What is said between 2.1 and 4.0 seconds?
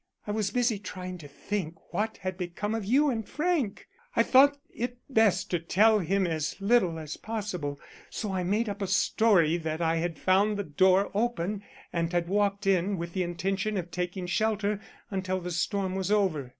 had become of you and Frank.